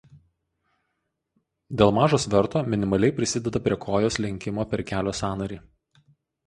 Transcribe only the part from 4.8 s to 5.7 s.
kelio sąnarį.